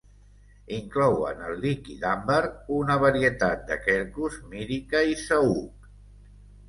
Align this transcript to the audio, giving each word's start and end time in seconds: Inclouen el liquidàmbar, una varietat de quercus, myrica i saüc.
Inclouen 0.75 1.43
el 1.49 1.59
liquidàmbar, 1.65 2.39
una 2.77 2.97
varietat 3.05 3.63
de 3.71 3.79
quercus, 3.85 4.41
myrica 4.55 5.05
i 5.15 5.19
saüc. 5.29 5.93